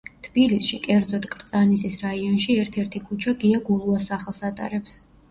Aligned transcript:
თბილისში, 0.25 0.77
კერძოდ, 0.85 1.25
კრწანისის 1.33 1.97
რაიონში 2.03 2.55
ერთ-ერთი 2.61 3.01
ქუჩა 3.09 3.33
გია 3.43 3.59
გულუას 3.67 4.07
სახელს 4.13 4.41
ატარებს. 4.49 4.97